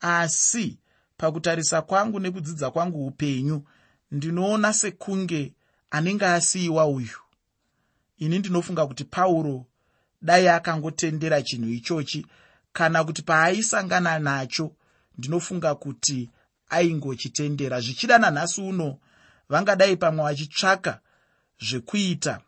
Asi 0.00 0.78
pakutarisa 1.16 1.82
kwangu 1.82 2.20
nekudzidza 2.20 2.70
kwangu 2.70 3.06
upenyu 3.06 3.64
ndinoona 4.10 4.72
sekunge 4.72 5.54
anenge 5.90 6.26
asiyiwa 6.26 6.86
uyu. 6.86 7.18
Ini 8.18 8.38
ndinofunga 8.38 8.86
kuti 8.86 9.04
pauro 9.04 9.66
dai 10.22 10.48
akangotendera 10.48 11.42
chinhu 11.42 11.68
ichochi 11.70 12.26
kana 12.72 13.04
kuti 13.04 13.22
paaisangana 13.22 14.18
nacho 14.18 14.72
ndinofunga 15.18 15.74
kuti 15.74 16.30
aingochitendera. 16.70 17.80
Zvichida 17.80 18.18
nanhasi 18.18 18.60
uno 18.60 18.98
vangadai 19.48 19.96
pamwe 19.96 20.24
vachitsvaka 20.24 21.00
zvekuita 21.60 22.40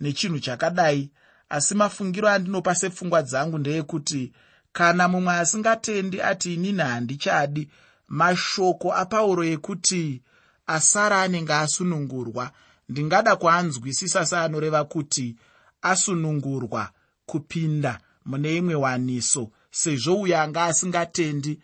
nechinhu 0.00 0.38
chakadai 0.40 1.10
asi 1.48 1.74
mafungiro 1.74 2.28
andinopa 2.28 2.74
sepfungwa 2.74 3.22
dzangu 3.22 3.58
ndeyekuti 3.58 4.32
kana 4.72 5.08
mumwe 5.08 5.34
asingatendi 5.34 6.22
ati 6.22 6.54
inini 6.54 6.82
handichadi 6.82 7.68
mashoko 8.08 8.94
apauro 8.94 9.44
ekuti 9.44 10.22
asara 10.66 11.22
anenge 11.22 11.54
asunungurwa. 11.54 12.50
Ndingada 12.88 13.36
kuanzwisisa 13.36 14.26
seanoreva 14.26 14.84
kuti 14.84 15.36
asunungurwa 15.82 16.90
kupinda 17.26 18.00
mune 18.24 18.56
imwe 18.56 18.74
waniso 18.74 19.50
sezvo 19.70 20.14
uyo 20.20 20.40
anga 20.40 20.64
asingatendi 20.64 21.60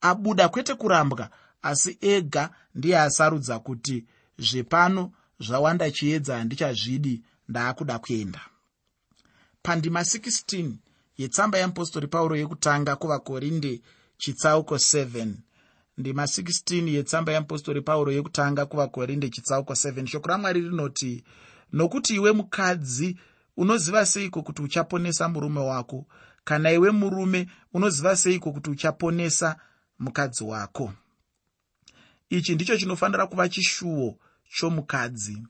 abuda 0.00 0.48
kwete 0.48 0.74
kurambwa 0.74 1.30
asi 1.62 1.98
ega 2.00 2.50
ndiye 2.74 2.98
asarudza 2.98 3.58
kuti 3.58 4.04
zvepano 4.38 5.12
zvawanda 5.40 5.90
chiedza 5.90 6.38
handichazvidi 6.38 7.22
ndaakuda 7.48 7.98
kuenda 7.98 8.40
pandima 9.62 10.00
16 10.00 10.72
yetsamba 11.18 11.58
yeapostori 11.58 12.06
pauro 12.06 12.36
yekutanga 12.36 12.96
kuvakorinde 12.96 13.80
chitsauko 14.18 14.74
7 14.74 15.32
ndima 15.98 16.22
16 16.24 16.88
yetsamba 16.88 17.32
yeapostori 17.32 17.80
pauro 17.82 18.12
yekutanga 18.12 18.66
kuvakorinde 18.66 19.28
chitsauko 19.28 19.72
7 19.72 20.06
shoko 20.06 20.28
ramwari 20.28 20.60
rinoti 20.60 21.24
nokuti 21.72 22.14
iwe 22.14 22.32
mukadzi 22.32 23.18
unoziva 23.56 24.06
seiko 24.06 24.42
kuti 24.42 24.62
uchaponesa 24.62 25.28
murume 25.28 25.60
wako? 25.60 26.06
Kana 26.44 26.72
iwe 26.72 26.90
murume 26.90 27.46
unoziva 27.74 28.16
seiko 28.16 28.52
kuti 28.52 28.70
uchaponesa 28.70 29.56
mukadzi 29.98 30.44
wako? 30.44 30.92
Ichi 32.30 32.54
ndicho 32.54 32.76
chinofanira 32.76 33.26
kuva 33.26 33.48
chishuwo 33.48 34.18
chomukadzi. 34.48 35.42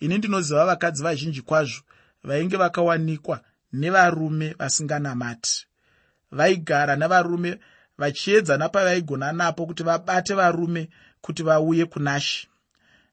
Ini 0.00 0.18
ndinoziva 0.18 0.66
vakadzi 0.66 1.02
vazhinji 1.02 1.42
kwazvo 1.42 1.82
vainge 2.24 2.56
vakawanikwa 2.56 3.40
nevarume 3.80 4.54
vasinganamati. 4.58 5.66
Vaigara 6.32 6.96
nevarume 6.96 7.58
vachiedza 7.98 8.56
napavaigona 8.56 9.32
napo 9.32 9.66
kuti 9.66 9.82
vabate 9.82 10.34
varume 10.34 10.88
kuti 11.20 11.42
vauye 11.42 11.84
kunashi 11.86 12.48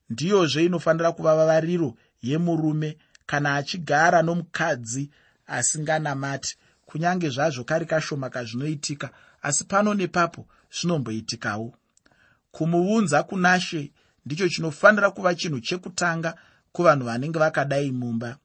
ndiyozve 0.09 0.65
inofanira 0.65 1.11
kuva 1.11 1.35
vavariro 1.35 1.95
yemurume 2.21 2.97
kana 3.25 3.55
achigara 3.55 4.21
nomukadzi 4.21 5.09
asinganamati. 5.47 6.57
Kunyange 6.85 7.29
zvazvo 7.29 7.63
kari 7.63 7.85
kashoma 7.85 8.29
kazvinoitika 8.29 9.09
asi 9.41 9.63
pano 9.63 9.93
nepapo 9.93 10.47
zvinomboitikawo. 10.71 11.73
Kumuunza 12.51 13.23
kunashe 13.23 13.91
ndicho 14.25 14.49
chinofanira 14.49 15.11
kuva 15.11 15.35
chinhu 15.35 15.59
chekutanga 15.59 16.35
kuvanhu 16.71 17.05
vanenge 17.05 17.39
vakadai 17.39 17.91
mumba 17.91 18.37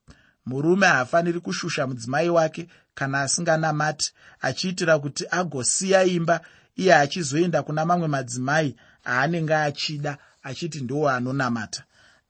murume 0.45 0.87
haafaniri 0.87 1.39
kushusha 1.39 1.87
mudzimai 1.87 2.29
wake 2.29 2.67
kana 2.93 3.21
asinganamati 3.21 4.13
achiitira 4.41 4.99
kuti 4.99 5.25
agosiya 5.31 6.03
imba 6.03 6.41
iye 6.75 6.95
achizoenda 6.95 7.63
kuna 7.63 7.85
mamwe 7.85 8.07
madzimai 8.07 8.75
aanenge 9.05 9.55
achida 9.55 10.17
achiti 10.43 10.81
ndiwo 10.81 11.09
anonamata. 11.09 11.83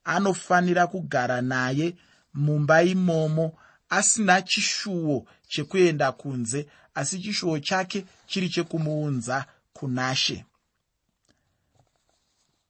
Anofanira 0.04 0.88
kugara 0.88 1.41
naye 1.41 1.95
mumba 2.34 2.84
imomo 2.84 3.54
asina 3.89 4.41
chishuwo 4.41 5.26
chekuenda 5.48 6.12
kunze 6.12 6.67
asi 6.95 7.19
chishuwo 7.19 7.60
chake 7.60 8.06
chiri 8.28 8.50
chekumuunza 8.50 9.45
kunashe. 9.74 10.45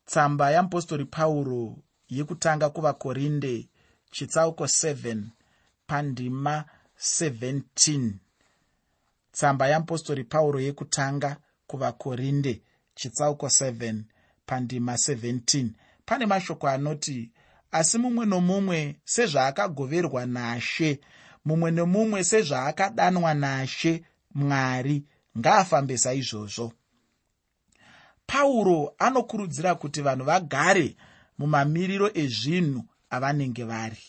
Tsamba 0.06 0.52
yeapostori 0.52 1.06
pauro 1.06 1.78
yekutanga 2.10 2.70
kuvakorinde 2.70 3.68
chitsauko 4.12 4.64
7 4.64 5.24
pandima 5.88 6.66
17 7.00 8.12
tsamba 9.32 9.68
yeapostori 9.68 10.24
pauro 10.24 10.60
yekutanga 10.60 11.38
kuvakorinde 11.68 12.62
chitsauko 12.96 13.46
7 13.48 14.02
pandima 14.46 14.94
17 14.94 15.68
pane 16.06 16.26
mashoko 16.26 16.68
anoti 16.68 17.32
asi 17.72 17.98
mumwe 17.98 18.26
nomumwe 18.26 18.96
sezvaakagoverwa 19.06 20.26
nashe 20.26 21.00
mumwe 21.46 21.72
nomumwe 21.72 22.24
sezvaakadanwa 22.24 23.34
nashe 23.34 24.04
mwari 24.34 25.06
ngaafambe 25.38 25.98
saizvozvo. 25.98 26.74
Pauro 28.28 28.94
anokurudzira 28.98 29.76
kuti 29.76 30.02
vanhu 30.02 30.26
vagare 30.26 30.96
mumamiriro 31.38 32.12
ezvinhu 32.14 32.84
avanenge 33.10 33.64
vari. 33.64 34.04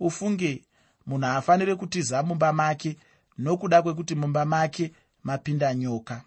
Ufunge 0.00 0.64
munhu 1.06 1.26
haafaniri 1.26 1.76
kutiza 1.76 2.22
mumba 2.22 2.52
make 2.52 2.96
nokuda 3.38 3.82
kwekuti 3.82 4.14
mumba 4.14 4.44
make 4.44 4.92
mapinda 5.24 5.74
nyoka. 5.74 6.22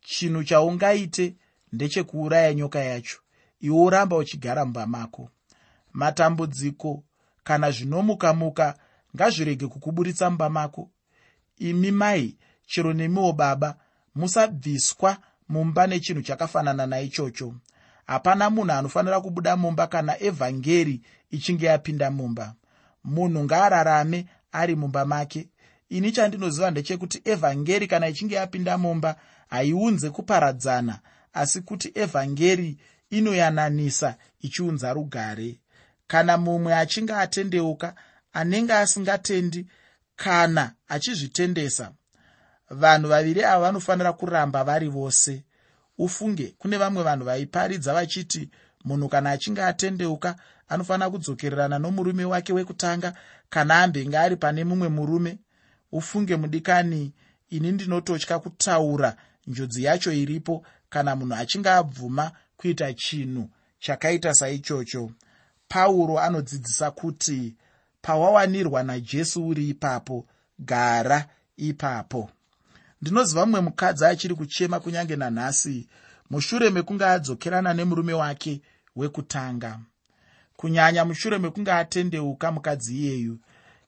Chinhu 0.00 0.44
chaungaite 0.44 1.36
ndechekuuraya 1.72 2.54
nyoka 2.54 2.80
yacho 2.80 3.18
iwe 3.60 3.80
uramba 3.80 4.16
uchigara 4.16 4.64
mumba 4.64 4.86
mako. 4.86 5.30
Matambudziko 5.92 7.04
kana 7.44 7.70
zvinomuka 7.70 8.34
muka 8.34 8.78
ngazvirege 9.16 9.66
kukuburitsa 9.66 10.30
mumba 10.30 10.50
mako. 10.50 10.90
Imi 11.58 11.90
mai 11.90 12.36
chero 12.66 12.92
nemiwo 12.92 13.32
baba 13.32 13.76
musabviswa 14.14 15.18
mumba 15.48 15.86
nechinhu 15.86 16.22
chakafanana 16.22 16.86
naichocho 16.86 17.54
hapana 18.12 18.50
munhu 18.50 18.72
anofanira 18.72 19.20
kubuda 19.20 19.56
mumba 19.56 19.86
kana 19.86 20.22
evhangeri 20.22 21.00
ichinge 21.30 21.66
yapinda 21.66 22.10
mumba. 22.10 22.54
Munhu 23.04 23.44
ngaararame 23.44 24.26
ari 24.52 24.76
mumba 24.76 25.04
make. 25.04 25.48
Ini 25.88 26.12
chandinoziva 26.12 26.70
ndechekuti 26.70 27.22
evhangeri 27.24 27.86
kana 27.86 28.08
ichinge 28.08 28.34
yapinda 28.34 28.78
mumba 28.78 29.16
haiunze 29.48 30.10
kuparadzana 30.10 30.98
asi 31.32 31.60
kuti 31.60 31.92
evhangeri 31.94 32.76
inoyananisa 33.10 34.14
ichiunza 34.40 34.92
rugare. 34.92 35.60
Kana 36.06 36.38
mumwe 36.38 36.74
achinge 36.74 37.12
atendeuka 37.12 37.94
anenge 38.32 38.72
asingatendi 38.72 39.66
kana 40.16 40.72
achizvitendesa 40.88 41.92
vanhu 42.70 43.08
vaviri 43.08 43.44
ava 43.44 43.60
vanofanira 43.60 44.12
kuramba 44.12 44.64
vari 44.64 44.88
vose 44.88 45.44
ufunge. 46.04 46.54
Kune 46.58 46.76
vamwe 46.76 47.02
vanhu 47.02 47.24
vaiparidza 47.24 47.94
vachiti 47.94 48.50
munhu 48.84 49.08
kana 49.08 49.30
achinge 49.30 49.62
atendeuka 49.62 50.36
anofanira 50.68 51.10
kudzokererana 51.10 51.78
nomurume 51.78 52.24
wake 52.24 52.52
wekutanga. 52.52 53.14
Kana 53.50 53.82
ambenge 53.82 54.18
ari 54.18 54.36
pane 54.36 54.64
mumwe 54.64 54.88
murume. 54.88 55.38
Ufunge 55.92 56.36
mudikani 56.36 57.12
ini 57.50 57.72
ndinototya 57.72 58.38
kutaura. 58.38 59.16
Njodzi 59.46 59.84
yacho 59.84 60.12
iripo. 60.12 60.66
Kana 60.88 61.16
munhu 61.16 61.34
achinge 61.34 61.70
abvuma 61.70 62.32
kuita 62.56 62.92
chinhu 62.94 63.50
chakaita 63.78 64.34
saichocho. 64.34 65.10
Pauro 65.68 66.20
anodzidzisa 66.20 66.90
kuti 66.90 67.54
pawawanirwa 68.02 68.82
najesu 68.82 69.48
uri 69.48 69.68
ipapo. 69.68 70.26
Gara 70.58 71.28
ipapo 71.56 72.30
ndinoziva 73.02 73.46
mumwe 73.46 73.60
mukadzi 73.60 74.04
achiri 74.04 74.34
kuchema 74.34 74.80
kunyange 74.80 75.16
nanhasi. 75.16 75.88
Mushure 76.30 76.70
mekunge 76.70 77.04
adzokerana 77.04 77.74
nemurume 77.74 78.12
wake 78.12 78.60
wekutanga. 78.96 79.80
Kunyanya 80.56 81.04
mushure 81.04 81.38
mekunge 81.38 81.72
atendeuka 81.72 82.52
mukadzi 82.52 82.98
iyeyu 82.98 83.38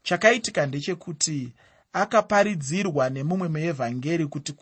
chakaitika 0.03 0.67
ndechekuti 0.67 1.53
akaparidzirwa 1.93 3.11
nemumwe 3.11 3.49
muevhangeri 3.49 4.27
kuti 4.27 4.55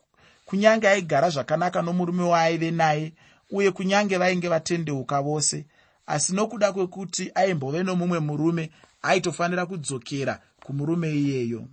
kunyange 0.45 0.89
aigara 0.89 1.31
zvakanaka 1.31 1.83
nomurume 1.83 2.23
waaive 2.23 2.71
naye 2.71 3.13
uye 3.51 3.71
kunyange 3.71 4.17
vainge 4.19 4.49
vatendeuka 4.49 5.23
vose 5.23 5.67
asi 6.07 6.35
nokuda 6.35 6.73
kwekuti 6.73 7.31
aimbove 7.35 7.83
nomumwe 7.83 8.19
murume 8.19 8.71
aitofanira 9.03 9.67
kudzokera 9.67 10.41
kumurume 10.65 11.11
iyeyo. 11.15 11.69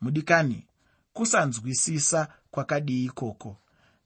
Mudikani 0.00 0.66
kusanzwisisa 1.16 2.28
kwakadii 2.50 3.04
ikoko. 3.04 3.56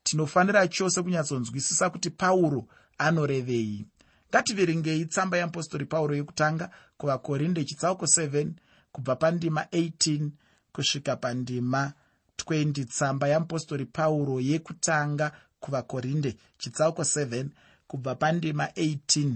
Tinofanira 0.02 0.68
chose 0.68 1.02
kunyatsonzwisisa 1.02 1.90
kuti 1.90 2.10
pauro 2.10 2.66
anorevei. 2.98 3.86
Ngativerengei 4.30 5.04
tsamba 5.04 5.36
yeapostori 5.36 5.84
pauro 5.86 6.14
yekutanga 6.14 6.70
kuvakorinde 6.96 7.64
chitsauko 7.64 8.04
7 8.06 8.50
kubva 8.92 9.16
pandima 9.16 9.62
18 9.62 10.30
kusvika 10.72 11.16
pandima 11.16 11.92
20 12.38 12.84
tsamba 12.84 13.28
yeapostori 13.28 13.86
pauro 13.86 14.40
yekutanga 14.40 15.32
kuvakorinde 15.60 16.36
chitsauko 16.58 17.02
7 17.02 17.46
kubva 17.86 18.14
pandima 18.14 18.64
18 18.66 19.34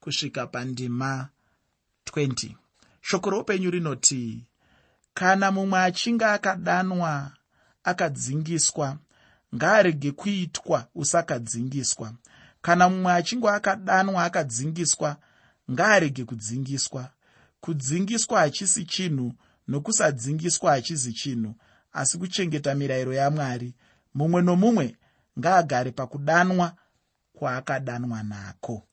kusvika 0.00 0.46
pandima 0.46 1.28
20 2.06 2.54
shoko 3.00 3.30
roupenyu 3.30 3.70
rinoti 3.70 4.49
kana 5.14 5.50
mumwe 5.50 5.78
achinge 5.78 6.24
akadanwa 6.24 7.32
akadzingiswa 7.84 8.98
ngaarege 9.54 10.12
kuitwa 10.12 10.86
usakadzingiswa. 10.94 12.12
Kana 12.62 12.88
mumwe 12.88 13.12
achinge 13.12 13.48
akadanwa 13.48 14.24
akadzingiswa 14.24 15.16
ngaarege 15.70 16.24
kudzingiswa. 16.24 17.10
Kudzingiswa 17.60 18.40
hachisi 18.40 18.84
chinhu 18.84 19.32
nokusadzingiswa 19.68 20.70
hachizi 20.72 21.12
chinhu 21.12 21.54
asi 21.92 22.18
kuchengeta 22.18 22.74
mirayiro 22.74 23.12
yamwari. 23.14 23.74
Mumwe 24.14 24.42
nomumwe 24.42 24.96
ngaagare 25.38 25.90
pakudanwa 25.92 26.72
kwaakadanwa 27.32 28.22
nako. 28.22 28.86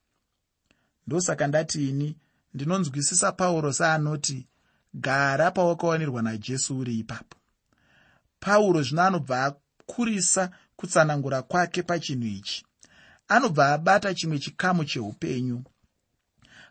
Ndosaka 1.07 1.47
ndati 1.47 1.89
ini 1.89 2.17
ndinonzwisisa 2.53 3.31
pauro 3.31 3.73
seanoti 3.73 4.47
gara 4.99 5.51
pawakawanirwa 5.51 6.21
najesu 6.21 6.79
uri 6.79 6.99
ipapo. 6.99 7.37
Pauro 8.39 8.81
zvino 8.81 9.03
anobva 9.03 9.45
akurisa 9.45 10.51
kutsanangura 10.75 11.41
kwake 11.41 11.83
pachinhu 11.83 12.27
ichi. 12.27 12.65
Anobva 13.27 13.73
abata 13.73 14.13
chimwe 14.13 14.39
chikamu 14.39 14.85
cheupenyu. 14.85 15.63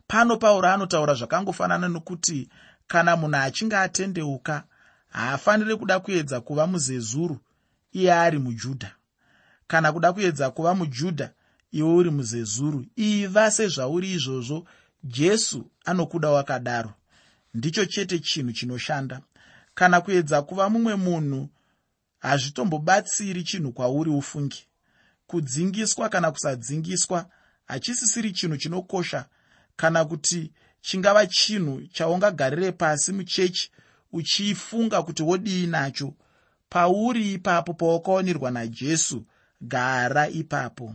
Pano 0.07 0.37
pauro 0.37 0.69
anotaura 0.69 1.15
zvakangofanana 1.15 1.89
nokuti 1.89 2.49
kana 2.87 3.17
munhu 3.17 3.37
achinge 3.37 3.77
atendeuka 3.77 4.65
haafaniri 5.09 5.77
kuda 5.77 6.01
kuedza 6.01 6.41
kuva 6.41 6.67
muzezuru 6.67 7.39
iye 7.93 8.13
ari 8.15 8.39
mujudha. 8.39 8.91
Kana 9.67 9.93
kuda 9.93 10.13
kuedza 10.13 10.51
kuva 10.51 10.75
mujudha 10.75 11.31
iwe 11.73 11.95
uri 11.95 12.11
muzezuru. 12.11 12.87
Iva 12.97 13.51
sezvauri 13.51 14.13
izvozvo 14.13 14.67
jesu 15.05 15.71
anokuda 15.85 16.31
wakadaro 16.31 16.95
ndicho 17.57 17.85
chete 17.87 18.19
chinhu 18.19 18.53
chinoshanda. 18.53 19.21
Kana 19.75 20.01
kuedza 20.01 20.43
kuva 20.43 20.71
mumwe 20.71 20.95
munhu 20.97 21.49
hazvitombobatsiri 22.19 23.43
chinhu 23.45 23.73
kwauri 23.73 24.11
ufungi. 24.11 24.67
Kudzingiswa 25.27 26.09
kana 26.09 26.31
kusadzingiswa 26.33 27.29
hachisisiri 27.67 28.33
chinhu 28.33 28.57
chinokosha. 28.57 29.27
Kana 29.77 30.05
kuti 30.05 30.53
chingava 30.81 31.27
chinhu 31.27 31.83
chaungagarire 31.93 32.73
pasi 32.73 33.13
muchechi 33.13 33.71
uchifunga 34.13 35.03
kuti 35.03 35.23
wodii 35.23 35.67
nacho 35.67 36.15
pauri 36.69 37.33
ipapo 37.33 37.75
pawakaonirwa 37.75 38.51
najesu 38.51 39.25
gara 39.61 40.29
ipapo. 40.29 40.95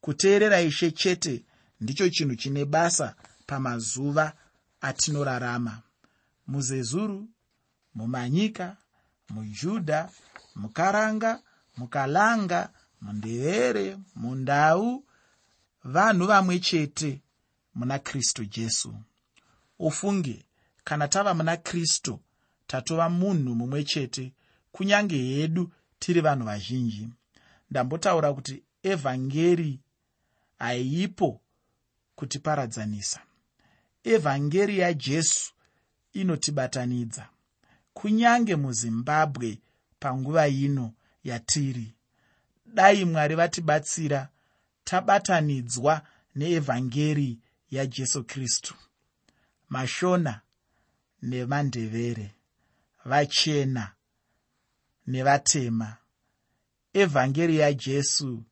Kuteerera 0.00 0.60
ishe 0.60 0.90
chete 0.90 1.44
ndicho 1.80 2.08
chinhu 2.08 2.34
chine 2.36 2.64
basa 2.64 3.14
pamazuva 3.46 4.32
atinorarama. 4.80 5.82
Muzezuru 6.46 7.28
mumanyika 7.94 8.76
mujudha 9.28 10.10
mukaranga 10.56 11.42
mukalanga 11.76 12.70
mundevere 13.00 13.98
mundau 14.14 15.04
vanhu 15.84 16.26
vamwe 16.26 16.58
chete 16.58 17.20
muna 17.74 17.98
kristu 17.98 18.44
jesu. 18.44 18.94
Ufunge 19.78 20.46
kana 20.84 21.08
tava 21.08 21.34
muna 21.34 21.56
kristu 21.56 22.20
tatova 22.66 23.08
munhu 23.08 23.54
mumwe 23.54 23.84
chete 23.84 24.32
kunyange 24.72 25.16
hedu 25.16 25.72
tiri 25.98 26.20
vanhu 26.20 26.44
vazhinji. 26.44 27.08
Ndambotaura 27.70 28.32
kuti 28.32 28.62
evhangeri 28.82 29.80
haipo 30.58 31.40
kutiparadzanisa 32.14 33.20
evhangeri 34.14 34.78
yajesu 34.78 35.52
inotibatanidza. 36.12 37.28
Kunyange 37.94 38.56
muzimbabwe 38.56 39.58
panguva 40.00 40.48
ino 40.48 40.94
yatiri 41.24 41.94
dai 42.66 43.04
mwari 43.04 43.34
vatibatsira 43.34 44.28
tabatanidzwa 44.84 46.02
neevhangeri 46.34 47.38
yajesu 47.70 48.24
kristu 48.24 48.74
mashona 49.68 50.40
nevandevere 51.22 52.30
vachena 53.04 53.92
nevatema. 55.06 55.96
Evhangeri 56.92 57.56
yajesu 57.56 58.44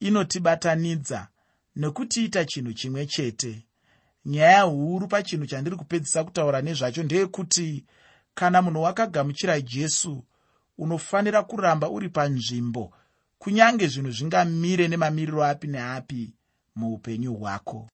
inotibatanidza 0.00 1.28
nekutiita 1.76 2.44
chinhu 2.44 2.72
chimwe 2.72 3.06
chete 3.06 3.67
nyaya 4.28 4.62
huru 4.62 5.08
pachinhu 5.08 5.46
chandiri 5.46 5.76
kupedzisa 5.76 6.24
kutaura 6.24 6.62
nezvacho 6.62 7.02
ndeyekuti 7.02 7.84
kana 8.34 8.62
munhu 8.62 8.82
wakagamuchira 8.82 9.60
jesu 9.60 10.24
unofanira 10.78 11.42
kuramba 11.42 11.86
uri 11.90 12.08
panzvimbo 12.08 12.84
kunyange 13.38 13.86
zvinhu 13.92 14.10
zvingamire 14.16 14.88
nemamiriro 14.88 15.40
api 15.44 15.66
neapi 15.66 16.22
muupenyu 16.76 17.32
hwako 17.34 17.80